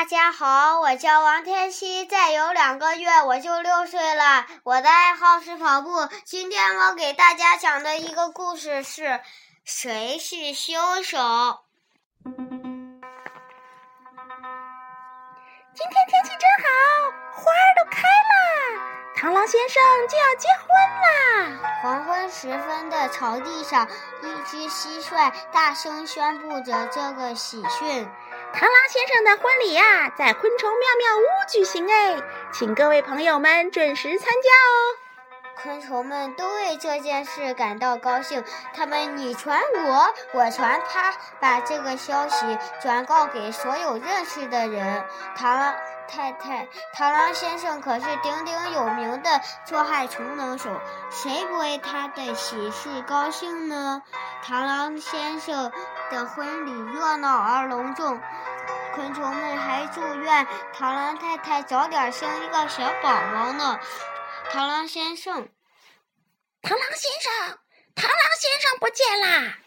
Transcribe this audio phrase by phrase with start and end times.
[0.00, 4.46] 大家好，我叫王天熙，再有两个月我就六岁了。
[4.62, 6.08] 我的爱好是跑步。
[6.24, 9.20] 今天我给大家讲的一个故事是：
[9.62, 11.18] 谁是凶手？
[12.24, 12.32] 今
[15.90, 16.70] 天天气真好，
[17.34, 18.32] 花儿都开了，
[19.18, 20.66] 螳螂先生就要结婚
[21.02, 21.60] 啦！
[21.82, 23.86] 黄昏时分的草地上，
[24.22, 28.08] 一只蟋蟀大声宣布着这个喜讯。
[28.52, 32.20] 螳螂先生的婚礼呀，在昆虫妙妙屋举行哎，
[32.52, 34.98] 请各位朋友们准时参加哦。
[35.62, 38.42] 昆虫们都为这件事感到高兴，
[38.74, 45.04] 他们你传我，我传他，把这个消息转告给所有认识的人。
[45.36, 45.74] 螳螂
[46.08, 50.70] 太太、螳螂先生可是鼎鼎有名的捉害虫能手，
[51.10, 54.02] 谁不为他的喜事高兴呢？
[54.44, 55.70] 螳螂先生
[56.10, 58.20] 的婚礼热闹而隆重，
[58.92, 63.78] 昆虫们还祝愿螳螂太太早点生一个小宝宝呢。
[64.50, 65.48] 螳螂先生，
[66.62, 67.58] 螳螂先生，
[67.94, 69.58] 螳螂先生不见啦！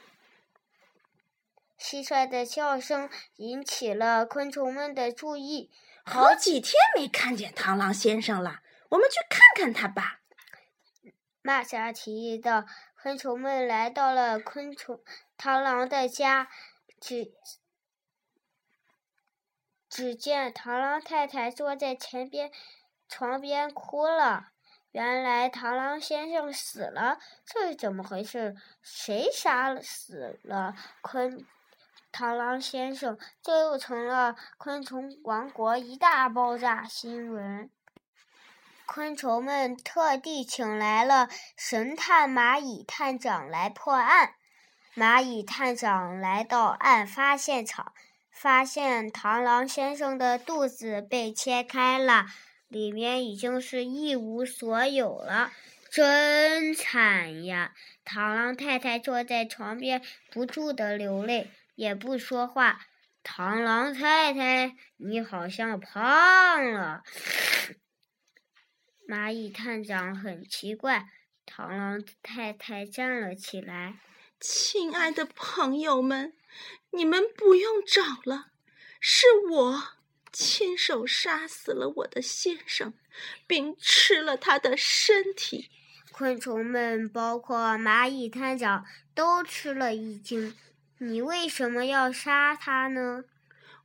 [1.79, 5.71] 蟋蟀的叫声引起了昆虫们的注意。
[6.05, 10.19] 好几天没看见螳螂先生了，我们去看看他吧。
[11.41, 12.65] 玛莎提议道。
[13.03, 15.01] 昆虫们来到了昆虫
[15.43, 16.47] 螳螂的家，
[17.01, 17.33] 只
[19.89, 22.49] 只见螳螂太太坐在前边
[23.09, 24.51] 床边哭了。
[24.93, 28.55] 原来螳螂先生死了，这是怎么回事？
[28.81, 31.45] 谁杀死了昆
[32.13, 33.19] 螳螂先生？
[33.41, 37.69] 这又成了昆虫王国一大爆炸新闻。
[38.85, 41.27] 昆虫们特地请来了
[41.57, 44.35] 神探蚂蚁探长来破案。
[44.95, 47.93] 蚂蚁探长来到案发现场，
[48.29, 52.27] 发现螳螂先生的肚子被切开了，
[52.67, 55.51] 里面已经是一无所有了，
[55.89, 57.73] 真惨呀！
[58.05, 59.99] 螳螂太太坐在床边，
[60.29, 62.81] 不住的流泪，也不说话。
[63.23, 67.01] 螳螂太太，你好像胖了。
[69.09, 71.07] 蚂蚁探长很奇怪，
[71.47, 73.95] 螳螂太太站了起来。
[74.45, 76.33] 亲爱的朋友们，
[76.91, 78.47] 你们不用找了，
[78.99, 79.83] 是我
[80.33, 82.93] 亲手杀死了我的先生，
[83.47, 85.69] 并吃了他的身体。
[86.11, 90.53] 昆虫们，包括蚂蚁探长，都吃了一惊。
[90.97, 93.23] 你为什么要杀他呢？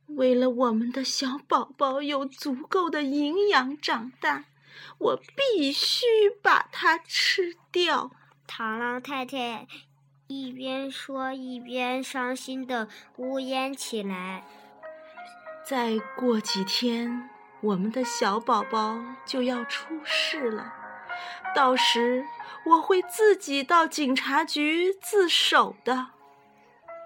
[0.07, 4.43] 为了我们的小宝宝有足够的营养长大。
[4.97, 6.05] 我必须
[6.41, 8.11] 把它吃掉！
[8.45, 9.67] 螳螂太太
[10.31, 14.43] 一边说一边伤心的呜咽起来。
[15.65, 17.27] 再过几天，
[17.61, 20.71] 我们的小宝宝就要出世了，
[21.55, 22.23] 到时
[22.63, 26.09] 我会自己到警察局自首的。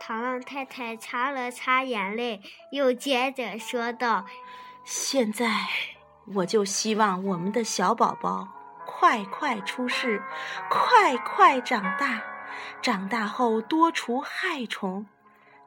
[0.06, 2.42] 螳螂太太擦了擦眼泪，
[2.74, 4.26] 又接着说道
[4.84, 5.50] ：“现在。”
[6.36, 8.50] 我就希望我们的小宝宝
[8.86, 10.22] 快快出世，
[10.70, 12.22] 快快长大，
[12.82, 15.06] 长大后多除害虫，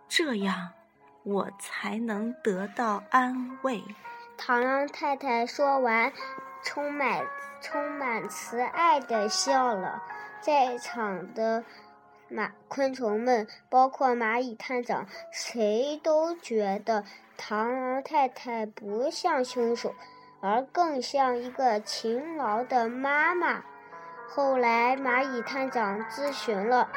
[0.09, 0.71] 这样
[1.23, 3.83] 我才能得到安慰。
[4.39, 6.13] 螳螂太太说完，
[6.63, 7.27] 充满
[7.61, 10.03] 充满慈爱的笑了。
[10.41, 11.65] 在场的
[12.31, 17.05] 蚂昆虫们，包括蚂蚁探长，谁都觉得
[17.39, 19.95] 螳螂太太不像凶手。
[20.43, 23.65] 而更像一个勤劳的妈妈。
[24.29, 26.89] 后来，蚂蚁探长咨询了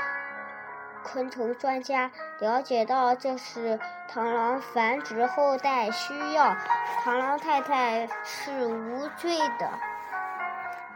[1.03, 3.79] 昆虫专家，了解到这是
[4.11, 6.55] 螳螂繁殖后代需要。
[7.03, 9.71] 螳螂太太是无罪的。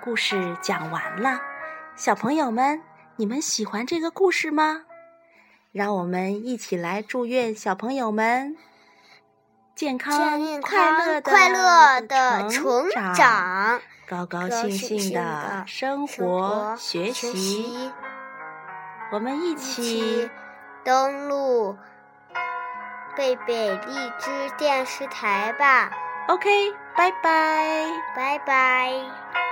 [0.04, 1.40] 故事讲完了，
[1.96, 2.82] 小朋友们，
[3.16, 4.84] 你们喜欢这个故事吗？
[5.72, 8.58] 让我们一起来祝愿小朋友们。
[9.76, 17.92] 健康快乐快乐的成长，高高兴兴的生活学习，
[19.12, 20.30] 我们一起
[20.84, 21.78] 登录
[23.16, 25.92] 贝贝荔枝电视台吧。
[26.28, 27.86] OK，拜拜，
[28.16, 29.43] 拜拜。